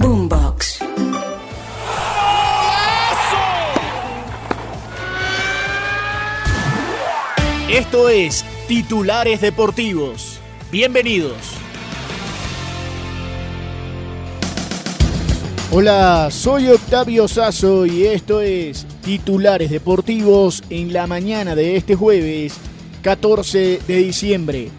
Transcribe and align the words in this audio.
Boombox. 0.00 0.80
Esto 7.68 8.08
es 8.08 8.42
Titulares 8.66 9.42
Deportivos. 9.42 10.40
Bienvenidos. 10.72 11.36
Hola, 15.70 16.28
soy 16.30 16.68
Octavio 16.68 17.28
Sazo 17.28 17.84
y 17.84 18.06
esto 18.06 18.40
es 18.40 18.86
Titulares 19.04 19.70
Deportivos 19.70 20.62
en 20.70 20.94
la 20.94 21.06
mañana 21.06 21.54
de 21.54 21.76
este 21.76 21.94
jueves 21.94 22.54
14 23.02 23.80
de 23.86 23.96
diciembre. 23.98 24.70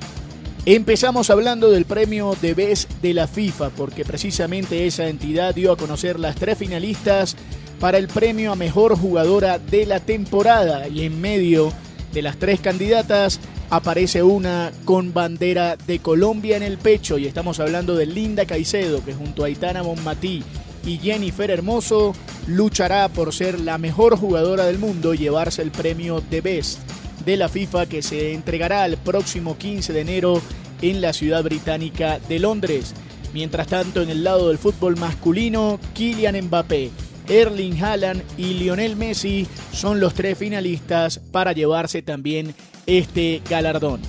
Empezamos 0.66 1.32
hablando 1.32 1.72
del 1.72 1.86
premio 1.86 2.38
de 2.40 2.54
Best 2.54 2.92
de 3.02 3.16
la 3.16 3.28
FIFA 3.28 3.72
porque 3.72 4.06
precisamente 4.06 4.86
esa 4.86 5.08
entidad 5.08 5.56
dio 5.56 5.72
a 5.72 5.78
conocer 5.78 6.20
las 6.20 6.36
tres 6.36 6.56
finalistas 6.56 7.36
para 7.80 7.98
el 7.98 8.08
premio 8.08 8.52
a 8.52 8.56
mejor 8.56 8.96
jugadora 8.96 9.58
de 9.58 9.88
la 9.88 10.00
temporada. 10.00 10.88
Y 10.88 11.04
en 11.04 11.20
medio 11.20 11.74
de 12.14 12.22
las 12.22 12.38
tres 12.38 12.60
candidatas 12.60 13.40
aparece 13.72 14.22
una 14.22 14.72
con 14.86 15.14
bandera 15.14 15.78
de 15.78 15.98
Colombia 15.98 16.58
en 16.58 16.64
el 16.64 16.78
pecho. 16.78 17.18
Y 17.18 17.26
estamos 17.26 17.60
hablando 17.60 17.96
de 17.96 18.06
Linda 18.06 18.46
Caicedo 18.46 19.04
que 19.04 19.16
junto 19.16 19.42
a 19.42 19.48
Aitana 19.48 19.82
Monmatí 19.82 20.44
y 20.86 21.00
Jennifer 21.00 21.50
Hermoso 21.50 22.14
luchará 22.46 23.10
por 23.10 23.34
ser 23.34 23.60
la 23.60 23.80
mejor 23.80 24.16
jugadora 24.16 24.66
del 24.66 24.78
mundo 24.78 25.16
y 25.16 25.18
llevarse 25.18 25.64
el 25.64 25.72
premio 25.72 26.22
de 26.30 26.42
Best 26.42 26.80
de 27.26 27.38
la 27.38 27.50
FIFA 27.50 27.86
que 27.86 28.02
se 28.02 28.34
entregará 28.34 28.86
el 28.86 28.98
próximo 28.98 29.58
15 29.58 29.94
de 29.94 30.02
enero 30.02 30.42
en 30.82 31.02
la 31.02 31.14
ciudad 31.14 31.44
británica 31.44 32.20
de 32.20 32.40
Londres. 32.40 32.94
Mientras 33.34 33.68
tanto, 33.68 34.02
en 34.02 34.10
el 34.10 34.24
lado 34.24 34.50
del 34.50 34.58
fútbol 34.58 34.98
masculino, 34.98 35.80
Kylian 35.94 36.40
Mbappé, 36.46 36.92
Erling 37.30 37.82
Haaland 37.82 38.24
y 38.38 38.56
Lionel 38.56 38.96
Messi 38.96 39.48
son 39.72 40.00
los 40.00 40.14
tres 40.14 40.38
finalistas 40.38 41.20
para 41.20 41.54
llevarse 41.54 42.02
también 42.02 42.54
este 42.86 43.42
galardón. 43.50 44.02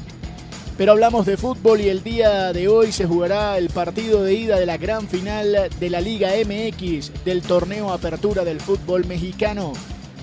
Pero 0.77 0.92
hablamos 0.92 1.27
de 1.27 1.36
fútbol 1.36 1.80
y 1.80 1.88
el 1.88 2.02
día 2.02 2.52
de 2.52 2.66
hoy 2.66 2.92
se 2.92 3.05
jugará 3.05 3.58
el 3.58 3.68
partido 3.68 4.24
de 4.24 4.34
ida 4.34 4.58
de 4.58 4.66
la 4.66 4.78
gran 4.78 5.06
final 5.06 5.68
de 5.78 5.90
la 5.90 6.00
Liga 6.00 6.30
MX 6.44 7.24
del 7.24 7.42
torneo 7.42 7.92
Apertura 7.92 8.42
del 8.44 8.60
fútbol 8.60 9.06
mexicano. 9.06 9.74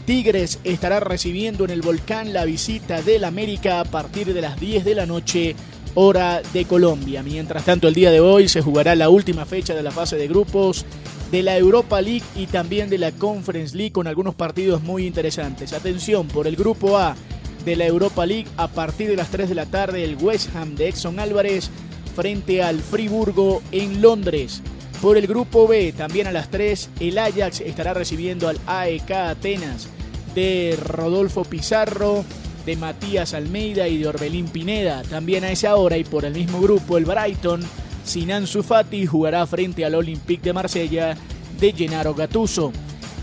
Tigres 0.10 0.60
estará 0.64 1.00
recibiendo 1.00 1.66
en 1.66 1.70
el 1.70 1.84
volcán 1.84 2.34
la 2.34 2.44
visita 2.44 3.04
del 3.04 3.24
América 3.24 3.80
a 3.80 3.86
partir 3.86 4.34
de 4.34 4.42
las 4.42 4.60
10 4.60 4.84
de 4.84 4.96
la 4.96 5.06
noche, 5.06 5.56
hora 5.94 6.42
de 6.52 6.66
Colombia. 6.66 7.22
Mientras 7.22 7.64
tanto, 7.64 7.88
el 7.88 7.94
día 7.94 8.10
de 8.10 8.20
hoy 8.20 8.50
se 8.50 8.64
jugará 8.64 8.96
la 8.96 9.10
última 9.10 9.46
fecha 9.46 9.76
de 9.76 9.84
la 9.84 9.92
fase 9.92 10.16
de 10.16 10.28
grupos 10.28 10.84
de 11.32 11.44
la 11.44 11.56
Europa 11.56 12.02
League 12.02 12.24
y 12.36 12.48
también 12.48 12.90
de 12.90 12.98
la 12.98 13.12
Conference 13.12 13.78
League 13.78 13.92
con 13.92 14.08
algunos 14.08 14.34
partidos 14.34 14.82
muy 14.82 15.06
interesantes. 15.06 15.74
Atención, 15.74 16.28
por 16.28 16.48
el 16.48 16.56
grupo 16.56 16.98
A 16.98 17.16
de 17.64 17.76
la 17.76 17.86
Europa 17.86 18.26
League, 18.26 18.48
a 18.58 18.68
partir 18.68 19.10
de 19.10 19.16
las 19.16 19.30
3 19.30 19.48
de 19.48 19.54
la 19.54 19.68
tarde, 19.68 20.04
el 20.04 20.16
West 20.16 20.56
Ham 20.56 20.74
de 20.74 20.88
Exxon 20.88 21.20
Álvarez 21.20 21.70
frente 22.16 22.64
al 22.64 22.80
Friburgo 22.80 23.62
en 23.72 24.02
Londres. 24.02 24.64
Por 25.04 25.18
el 25.18 25.28
grupo 25.28 25.68
B, 25.68 25.94
también 25.96 26.26
a 26.26 26.32
las 26.32 26.50
3, 26.50 26.90
el 27.00 27.20
Ajax 27.20 27.62
estará 27.62 27.94
recibiendo 27.94 28.48
al 28.48 28.58
AEK 28.66 29.12
Atenas 29.12 29.88
de 30.36 30.78
Rodolfo 30.82 31.44
Pizarro, 31.44 32.24
de 32.66 32.76
Matías 32.76 33.34
Almeida 33.34 33.88
y 33.88 33.98
de 33.98 34.08
Orbelín 34.08 34.48
Pineda. 34.48 35.02
También 35.04 35.44
a 35.44 35.52
esa 35.52 35.76
hora 35.76 35.98
y 35.98 36.04
por 36.04 36.26
el 36.26 36.34
mismo 36.34 36.62
grupo, 36.62 36.98
el 36.98 37.06
Brighton, 37.06 37.62
Sinan 38.04 38.48
Sufati 38.48 39.06
jugará 39.06 39.46
frente 39.46 39.86
al 39.86 39.96
Olympique 39.96 40.44
de 40.44 40.54
Marsella 40.54 41.18
de 41.60 41.72
Gennaro 41.74 42.14
Gattuso. 42.14 42.72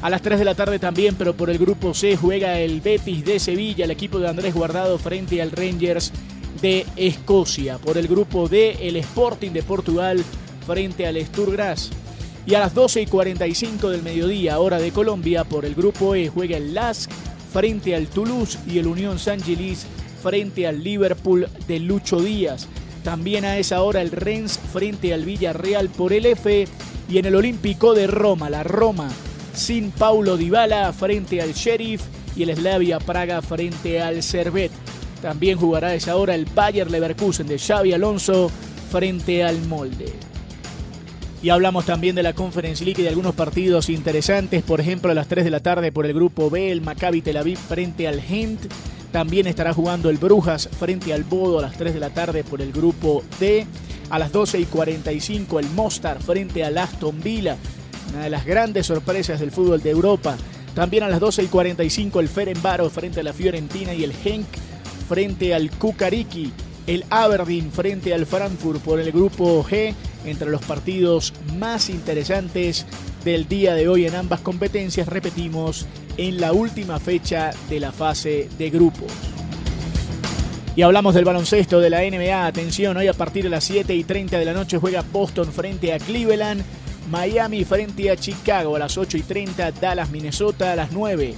A 0.02 0.10
las 0.10 0.22
3 0.22 0.38
de 0.38 0.44
la 0.44 0.54
tarde 0.54 0.78
también, 0.78 1.14
pero 1.16 1.34
por 1.34 1.50
el 1.50 1.58
grupo 1.58 1.94
C 1.94 2.16
juega 2.16 2.60
el 2.60 2.80
Betis 2.80 3.24
de 3.24 3.38
Sevilla, 3.38 3.84
el 3.84 3.90
equipo 3.90 4.18
de 4.18 4.28
Andrés 4.28 4.54
Guardado 4.54 4.98
frente 4.98 5.40
al 5.40 5.50
Rangers 5.50 6.12
de 6.60 6.86
Escocia. 6.96 7.78
Por 7.78 7.98
el 7.98 8.06
grupo 8.06 8.48
D, 8.48 8.76
el 8.82 8.96
Sporting 8.96 9.50
de 9.50 9.62
Portugal 9.62 10.22
frente 10.66 11.06
al 11.06 11.24
Sturgras. 11.24 11.90
Y 12.46 12.54
a 12.54 12.60
las 12.60 12.74
12 12.74 13.02
y 13.02 13.06
45 13.06 13.90
del 13.90 14.02
mediodía, 14.02 14.60
hora 14.60 14.78
de 14.78 14.92
Colombia, 14.92 15.42
por 15.42 15.64
el 15.64 15.74
grupo 15.74 16.14
E 16.14 16.28
juega 16.28 16.56
el 16.56 16.74
LASK 16.74 17.10
frente 17.52 17.96
al 17.96 18.06
Toulouse 18.06 18.58
y 18.66 18.78
el 18.78 18.86
Unión 18.86 19.18
San 19.18 19.42
Gilis 19.42 19.86
frente 20.22 20.66
al 20.66 20.84
Liverpool 20.84 21.48
de 21.66 21.80
Lucho 21.80 22.20
Díaz. 22.20 22.68
También 23.02 23.44
a 23.44 23.58
esa 23.58 23.82
hora 23.82 24.00
el 24.00 24.12
Rennes 24.12 24.60
frente 24.72 25.12
al 25.12 25.24
Villarreal 25.24 25.88
por 25.88 26.12
el 26.12 26.26
F 26.26 26.66
y 27.08 27.18
en 27.18 27.24
el 27.24 27.34
Olímpico 27.34 27.94
de 27.94 28.06
Roma, 28.06 28.48
la 28.48 28.62
Roma 28.62 29.10
sin 29.56 29.90
Paulo 29.90 30.36
Dybala 30.36 30.92
frente 30.92 31.40
al 31.40 31.54
Sheriff 31.54 32.02
y 32.36 32.42
el 32.42 32.54
Slavia 32.54 32.98
Praga 32.98 33.40
frente 33.42 34.00
al 34.00 34.22
Servet. 34.22 34.70
También 35.22 35.58
jugará 35.58 35.88
a 35.88 35.94
esa 35.94 36.16
hora 36.16 36.34
el 36.34 36.44
Bayer 36.44 36.90
Leverkusen 36.90 37.46
de 37.46 37.58
Xavi 37.58 37.92
Alonso 37.92 38.50
frente 38.90 39.42
al 39.42 39.62
Molde. 39.62 40.35
Y 41.42 41.50
hablamos 41.50 41.84
también 41.84 42.16
de 42.16 42.22
la 42.22 42.32
Conference 42.32 42.84
League 42.84 43.00
y 43.00 43.04
de 43.04 43.10
algunos 43.10 43.34
partidos 43.34 43.90
interesantes. 43.90 44.62
Por 44.62 44.80
ejemplo, 44.80 45.10
a 45.10 45.14
las 45.14 45.28
3 45.28 45.44
de 45.44 45.50
la 45.50 45.60
tarde 45.60 45.92
por 45.92 46.06
el 46.06 46.14
grupo 46.14 46.50
B, 46.50 46.72
el 46.72 46.80
Maccabi 46.80 47.20
Tel 47.20 47.36
Aviv 47.36 47.58
frente 47.58 48.08
al 48.08 48.20
Gent. 48.20 48.60
También 49.12 49.46
estará 49.46 49.72
jugando 49.72 50.10
el 50.10 50.18
Brujas 50.18 50.68
frente 50.78 51.12
al 51.12 51.24
Bodo 51.24 51.58
a 51.58 51.62
las 51.62 51.76
3 51.76 51.94
de 51.94 52.00
la 52.00 52.10
tarde 52.10 52.42
por 52.42 52.62
el 52.62 52.72
grupo 52.72 53.22
D. 53.38 53.66
A 54.08 54.18
las 54.18 54.32
12 54.32 54.60
y 54.60 54.64
45 54.64 55.58
el 55.60 55.68
Mostar 55.70 56.22
frente 56.22 56.64
al 56.64 56.78
Aston 56.78 57.20
Villa. 57.22 57.56
Una 58.12 58.24
de 58.24 58.30
las 58.30 58.44
grandes 58.44 58.86
sorpresas 58.86 59.38
del 59.38 59.50
fútbol 59.50 59.82
de 59.82 59.90
Europa. 59.90 60.36
También 60.74 61.04
a 61.04 61.08
las 61.08 61.20
12 61.20 61.44
y 61.44 61.46
45 61.46 62.20
el 62.20 62.28
Ferenbaro 62.28 62.88
frente 62.90 63.20
a 63.20 63.22
la 63.22 63.32
Fiorentina 63.32 63.94
y 63.94 64.04
el 64.04 64.12
Henk 64.24 64.46
frente 65.08 65.54
al 65.54 65.70
Kukariki. 65.70 66.52
El 66.86 67.04
Aberdeen 67.10 67.72
frente 67.72 68.14
al 68.14 68.26
Frankfurt 68.26 68.80
por 68.82 69.00
el 69.00 69.10
grupo 69.10 69.64
G 69.64 69.94
entre 70.26 70.50
los 70.50 70.62
partidos 70.62 71.32
más 71.58 71.90
interesantes 71.90 72.86
del 73.24 73.48
día 73.48 73.74
de 73.74 73.88
hoy 73.88 74.06
en 74.06 74.14
ambas 74.14 74.40
competencias, 74.40 75.08
repetimos, 75.08 75.86
en 76.16 76.40
la 76.40 76.52
última 76.52 76.98
fecha 76.98 77.50
de 77.68 77.80
la 77.80 77.92
fase 77.92 78.48
de 78.58 78.70
grupos. 78.70 79.12
Y 80.76 80.82
hablamos 80.82 81.14
del 81.14 81.24
baloncesto 81.24 81.80
de 81.80 81.90
la 81.90 82.02
NBA. 82.02 82.46
Atención, 82.46 82.96
hoy 82.96 83.08
a 83.08 83.14
partir 83.14 83.44
de 83.44 83.50
las 83.50 83.64
7 83.64 83.94
y 83.94 84.04
30 84.04 84.38
de 84.38 84.44
la 84.44 84.52
noche 84.52 84.78
juega 84.78 85.02
Boston 85.10 85.50
frente 85.50 85.92
a 85.94 85.98
Cleveland, 85.98 86.62
Miami 87.10 87.64
frente 87.64 88.10
a 88.10 88.16
Chicago 88.16 88.76
a 88.76 88.80
las 88.80 88.98
8 88.98 89.16
y 89.16 89.22
30, 89.22 89.72
Dallas, 89.72 90.10
Minnesota 90.10 90.72
a 90.72 90.76
las 90.76 90.92
9. 90.92 91.34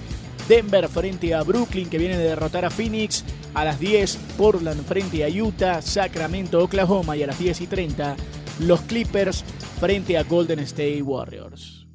Denver 0.49 0.89
frente 0.89 1.35
a 1.35 1.43
Brooklyn 1.43 1.89
que 1.89 1.99
viene 1.99 2.17
de 2.17 2.25
derrotar 2.25 2.65
a 2.65 2.71
Phoenix 2.71 3.23
a 3.55 3.65
las 3.65 3.79
10, 3.79 4.19
Portland 4.37 4.85
frente 4.85 5.23
a 5.25 5.29
Utah, 5.29 5.83
Sacramento, 5.83 6.65
Oklahoma 6.65 7.17
y 7.17 7.23
a 7.23 7.27
las 7.27 7.39
10 7.39 7.61
y 7.61 7.67
30 7.67 8.17
los 8.61 8.81
Clippers 8.83 9.45
frente 9.81 10.19
a 10.19 10.25
Golden 10.25 10.61
State 10.61 11.03
Warriors. 11.03 11.87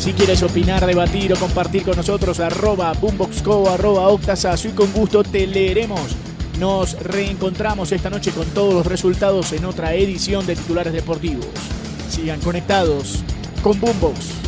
Si 0.00 0.14
quieres 0.14 0.42
opinar, 0.42 0.86
debatir 0.86 1.34
o 1.34 1.36
compartir 1.36 1.82
con 1.82 1.94
nosotros, 1.94 2.40
arroba 2.40 2.92
boomboxco, 2.94 3.68
arroba 3.68 4.08
octasazo 4.08 4.68
y 4.68 4.72
con 4.72 4.90
gusto 4.92 5.22
te 5.22 5.46
leeremos. 5.46 6.16
Nos 6.58 6.98
reencontramos 7.02 7.92
esta 7.92 8.08
noche 8.08 8.30
con 8.30 8.46
todos 8.48 8.72
los 8.72 8.86
resultados 8.86 9.52
en 9.52 9.66
otra 9.66 9.94
edición 9.94 10.46
de 10.46 10.56
Titulares 10.56 10.94
Deportivos. 10.94 11.46
Sigan 12.08 12.40
conectados 12.40 13.22
con 13.62 13.78
Boombox. 13.78 14.40